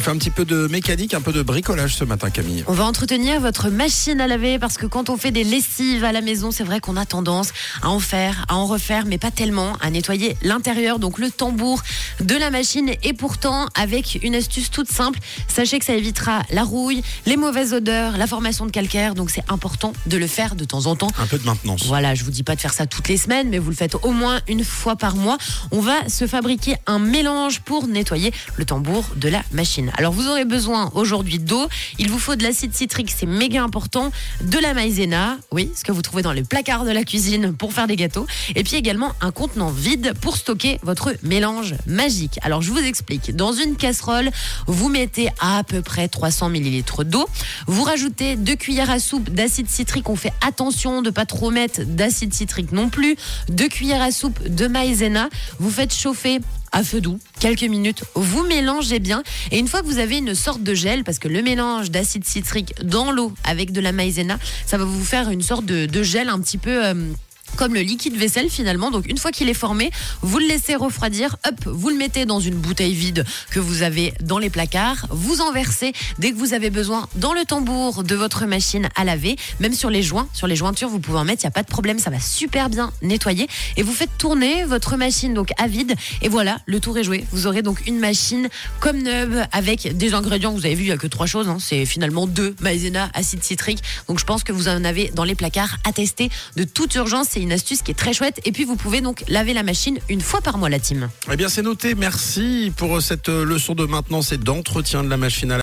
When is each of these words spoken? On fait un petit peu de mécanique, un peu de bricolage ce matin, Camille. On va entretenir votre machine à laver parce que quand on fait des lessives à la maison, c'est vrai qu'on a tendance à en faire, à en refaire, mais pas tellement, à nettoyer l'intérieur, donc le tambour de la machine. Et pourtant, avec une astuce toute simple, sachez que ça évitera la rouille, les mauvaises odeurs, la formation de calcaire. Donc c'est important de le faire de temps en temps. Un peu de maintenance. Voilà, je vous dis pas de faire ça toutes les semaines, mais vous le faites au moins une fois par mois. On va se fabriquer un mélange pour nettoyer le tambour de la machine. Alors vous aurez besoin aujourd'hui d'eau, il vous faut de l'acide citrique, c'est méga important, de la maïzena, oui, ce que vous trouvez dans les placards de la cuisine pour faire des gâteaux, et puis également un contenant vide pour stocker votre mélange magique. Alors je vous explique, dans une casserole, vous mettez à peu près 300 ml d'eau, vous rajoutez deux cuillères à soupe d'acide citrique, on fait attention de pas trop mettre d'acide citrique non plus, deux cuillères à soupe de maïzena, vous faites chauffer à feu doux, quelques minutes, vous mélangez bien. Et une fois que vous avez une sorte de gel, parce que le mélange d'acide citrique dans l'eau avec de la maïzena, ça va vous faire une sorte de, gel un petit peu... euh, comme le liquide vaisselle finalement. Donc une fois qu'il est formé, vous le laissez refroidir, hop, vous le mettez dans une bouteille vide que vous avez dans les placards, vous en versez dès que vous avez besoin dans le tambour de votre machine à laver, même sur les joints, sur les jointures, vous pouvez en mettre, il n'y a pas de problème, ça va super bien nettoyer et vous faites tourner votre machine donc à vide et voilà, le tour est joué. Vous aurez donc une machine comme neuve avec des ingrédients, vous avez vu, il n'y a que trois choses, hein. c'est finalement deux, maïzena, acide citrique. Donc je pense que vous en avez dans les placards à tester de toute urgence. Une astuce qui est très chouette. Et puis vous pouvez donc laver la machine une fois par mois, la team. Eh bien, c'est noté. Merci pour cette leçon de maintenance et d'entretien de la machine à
On 0.00 0.02
fait 0.02 0.10
un 0.12 0.16
petit 0.16 0.30
peu 0.30 0.46
de 0.46 0.66
mécanique, 0.66 1.12
un 1.12 1.20
peu 1.20 1.30
de 1.30 1.42
bricolage 1.42 1.94
ce 1.94 2.04
matin, 2.04 2.30
Camille. 2.30 2.64
On 2.66 2.72
va 2.72 2.86
entretenir 2.86 3.38
votre 3.38 3.68
machine 3.68 4.18
à 4.22 4.26
laver 4.26 4.58
parce 4.58 4.78
que 4.78 4.86
quand 4.86 5.10
on 5.10 5.18
fait 5.18 5.30
des 5.30 5.44
lessives 5.44 6.04
à 6.04 6.12
la 6.12 6.22
maison, 6.22 6.50
c'est 6.50 6.64
vrai 6.64 6.80
qu'on 6.80 6.96
a 6.96 7.04
tendance 7.04 7.50
à 7.82 7.90
en 7.90 8.00
faire, 8.00 8.46
à 8.48 8.56
en 8.56 8.64
refaire, 8.64 9.04
mais 9.04 9.18
pas 9.18 9.30
tellement, 9.30 9.76
à 9.82 9.90
nettoyer 9.90 10.38
l'intérieur, 10.40 11.00
donc 11.00 11.18
le 11.18 11.30
tambour 11.30 11.82
de 12.18 12.34
la 12.34 12.48
machine. 12.48 12.90
Et 13.02 13.12
pourtant, 13.12 13.66
avec 13.74 14.20
une 14.22 14.34
astuce 14.34 14.70
toute 14.70 14.90
simple, 14.90 15.18
sachez 15.48 15.78
que 15.78 15.84
ça 15.84 15.92
évitera 15.92 16.44
la 16.50 16.64
rouille, 16.64 17.02
les 17.26 17.36
mauvaises 17.36 17.74
odeurs, 17.74 18.16
la 18.16 18.26
formation 18.26 18.64
de 18.64 18.70
calcaire. 18.70 19.14
Donc 19.14 19.28
c'est 19.28 19.44
important 19.50 19.92
de 20.06 20.16
le 20.16 20.26
faire 20.26 20.54
de 20.54 20.64
temps 20.64 20.86
en 20.86 20.96
temps. 20.96 21.10
Un 21.18 21.26
peu 21.26 21.36
de 21.36 21.44
maintenance. 21.44 21.84
Voilà, 21.84 22.14
je 22.14 22.24
vous 22.24 22.30
dis 22.30 22.42
pas 22.42 22.56
de 22.56 22.60
faire 22.62 22.72
ça 22.72 22.86
toutes 22.86 23.08
les 23.08 23.18
semaines, 23.18 23.50
mais 23.50 23.58
vous 23.58 23.68
le 23.68 23.76
faites 23.76 23.96
au 23.96 24.12
moins 24.12 24.40
une 24.48 24.64
fois 24.64 24.96
par 24.96 25.14
mois. 25.14 25.36
On 25.72 25.80
va 25.80 26.08
se 26.08 26.26
fabriquer 26.26 26.76
un 26.86 27.00
mélange 27.00 27.60
pour 27.60 27.86
nettoyer 27.86 28.32
le 28.56 28.64
tambour 28.64 29.04
de 29.16 29.28
la 29.28 29.42
machine. 29.52 29.89
Alors 29.96 30.12
vous 30.12 30.28
aurez 30.28 30.44
besoin 30.44 30.90
aujourd'hui 30.94 31.38
d'eau, 31.38 31.68
il 31.98 32.10
vous 32.10 32.18
faut 32.18 32.36
de 32.36 32.42
l'acide 32.42 32.74
citrique, 32.74 33.12
c'est 33.16 33.26
méga 33.26 33.62
important, 33.62 34.12
de 34.42 34.58
la 34.58 34.74
maïzena, 34.74 35.38
oui, 35.52 35.70
ce 35.74 35.84
que 35.84 35.92
vous 35.92 36.02
trouvez 36.02 36.22
dans 36.22 36.32
les 36.32 36.42
placards 36.42 36.84
de 36.84 36.90
la 36.90 37.04
cuisine 37.04 37.54
pour 37.54 37.72
faire 37.72 37.86
des 37.86 37.96
gâteaux, 37.96 38.26
et 38.54 38.62
puis 38.62 38.76
également 38.76 39.12
un 39.20 39.30
contenant 39.30 39.70
vide 39.70 40.14
pour 40.20 40.36
stocker 40.36 40.78
votre 40.82 41.14
mélange 41.22 41.74
magique. 41.86 42.38
Alors 42.42 42.62
je 42.62 42.70
vous 42.70 42.78
explique, 42.78 43.34
dans 43.34 43.52
une 43.52 43.76
casserole, 43.76 44.30
vous 44.66 44.88
mettez 44.88 45.28
à 45.40 45.62
peu 45.64 45.82
près 45.82 46.08
300 46.08 46.50
ml 46.50 47.04
d'eau, 47.04 47.28
vous 47.66 47.82
rajoutez 47.82 48.36
deux 48.36 48.56
cuillères 48.56 48.90
à 48.90 48.98
soupe 48.98 49.30
d'acide 49.30 49.68
citrique, 49.68 50.08
on 50.08 50.16
fait 50.16 50.32
attention 50.46 51.02
de 51.02 51.10
pas 51.10 51.26
trop 51.26 51.50
mettre 51.50 51.82
d'acide 51.84 52.32
citrique 52.32 52.72
non 52.72 52.88
plus, 52.88 53.16
deux 53.48 53.68
cuillères 53.68 54.02
à 54.02 54.12
soupe 54.12 54.42
de 54.48 54.66
maïzena, 54.66 55.28
vous 55.58 55.70
faites 55.70 55.94
chauffer 55.94 56.40
à 56.72 56.84
feu 56.84 57.00
doux, 57.00 57.18
quelques 57.40 57.62
minutes, 57.62 58.04
vous 58.14 58.42
mélangez 58.44 58.98
bien. 58.98 59.22
Et 59.50 59.58
une 59.58 59.68
fois 59.68 59.80
que 59.82 59.86
vous 59.86 59.98
avez 59.98 60.18
une 60.18 60.34
sorte 60.34 60.62
de 60.62 60.74
gel, 60.74 61.04
parce 61.04 61.18
que 61.18 61.28
le 61.28 61.42
mélange 61.42 61.90
d'acide 61.90 62.24
citrique 62.24 62.74
dans 62.82 63.12
l'eau 63.12 63.32
avec 63.44 63.72
de 63.72 63.80
la 63.80 63.92
maïzena, 63.92 64.38
ça 64.66 64.78
va 64.78 64.84
vous 64.84 65.04
faire 65.04 65.30
une 65.30 65.42
sorte 65.42 65.64
de, 65.64 66.02
gel 66.02 66.28
un 66.28 66.40
petit 66.40 66.58
peu... 66.58 66.84
euh, 66.84 67.12
comme 67.56 67.74
le 67.74 67.80
liquide 67.80 68.16
vaisselle 68.16 68.50
finalement. 68.50 68.90
Donc 68.90 69.06
une 69.06 69.18
fois 69.18 69.30
qu'il 69.30 69.48
est 69.48 69.54
formé, 69.54 69.90
vous 70.22 70.38
le 70.38 70.46
laissez 70.46 70.74
refroidir, 70.74 71.36
hop, 71.46 71.54
vous 71.66 71.88
le 71.90 71.96
mettez 71.96 72.26
dans 72.26 72.40
une 72.40 72.54
bouteille 72.54 72.94
vide 72.94 73.24
que 73.50 73.60
vous 73.60 73.82
avez 73.82 74.14
dans 74.20 74.38
les 74.38 74.50
placards, 74.50 75.06
vous 75.10 75.40
en 75.40 75.52
versez 75.52 75.92
dès 76.18 76.32
que 76.32 76.36
vous 76.36 76.54
avez 76.54 76.70
besoin 76.70 77.08
dans 77.16 77.32
le 77.32 77.44
tambour 77.44 78.04
de 78.04 78.14
votre 78.14 78.46
machine 78.46 78.88
à 78.96 79.04
laver, 79.04 79.36
même 79.60 79.74
sur 79.74 79.90
les 79.90 80.02
joints, 80.02 80.28
sur 80.32 80.46
les 80.46 80.56
jointures, 80.56 80.88
vous 80.88 81.00
pouvez 81.00 81.18
en 81.18 81.24
mettre, 81.24 81.42
il 81.44 81.46
n'y 81.46 81.50
a 81.50 81.52
pas 81.52 81.62
de 81.62 81.68
problème, 81.68 81.98
ça 81.98 82.10
va 82.10 82.20
super 82.20 82.70
bien 82.70 82.92
nettoyer 83.02 83.48
et 83.76 83.82
vous 83.82 83.92
faites 83.92 84.10
tourner 84.18 84.64
votre 84.64 84.96
machine 84.96 85.34
donc 85.34 85.50
à 85.58 85.66
vide 85.66 85.94
et 86.22 86.28
voilà, 86.28 86.60
le 86.66 86.80
tour 86.80 86.98
est 86.98 87.04
joué. 87.04 87.24
Vous 87.32 87.46
aurez 87.46 87.62
donc 87.62 87.86
une 87.86 87.98
machine 87.98 88.48
comme 88.80 89.02
neuve 89.02 89.46
avec 89.52 89.96
des 89.96 90.14
ingrédients, 90.14 90.52
vous 90.52 90.66
avez 90.66 90.74
vu, 90.74 90.84
il 90.84 90.86
n'y 90.86 90.92
a 90.92 90.96
que 90.96 91.06
trois 91.06 91.26
choses, 91.26 91.48
hein. 91.48 91.58
c'est 91.60 91.84
finalement 91.84 92.26
deux, 92.26 92.54
maïzena, 92.60 93.10
acide 93.14 93.42
citrique. 93.42 93.82
Donc 94.08 94.18
je 94.18 94.24
pense 94.24 94.44
que 94.44 94.52
vous 94.52 94.68
en 94.68 94.84
avez 94.84 95.10
dans 95.14 95.24
les 95.24 95.34
placards 95.34 95.76
à 95.84 95.92
tester 95.92 96.30
de 96.56 96.64
toute 96.64 96.94
urgence. 96.94 97.36
Une 97.40 97.52
astuce 97.52 97.82
qui 97.82 97.90
est 97.90 97.94
très 97.94 98.12
chouette. 98.12 98.40
Et 98.44 98.52
puis 98.52 98.64
vous 98.64 98.76
pouvez 98.76 99.00
donc 99.00 99.24
laver 99.28 99.54
la 99.54 99.62
machine 99.62 99.98
une 100.08 100.20
fois 100.20 100.40
par 100.40 100.58
mois, 100.58 100.68
la 100.68 100.78
team. 100.78 101.08
Eh 101.32 101.36
bien, 101.36 101.48
c'est 101.48 101.62
noté. 101.62 101.94
Merci 101.94 102.72
pour 102.76 103.00
cette 103.00 103.28
leçon 103.28 103.74
de 103.74 103.86
maintenance 103.86 104.32
et 104.32 104.38
d'entretien 104.38 105.02
de 105.02 105.08
la 105.08 105.16
machine 105.16 105.50
à 105.50 105.58